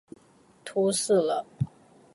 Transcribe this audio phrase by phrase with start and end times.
[0.65, 1.45] 土死了！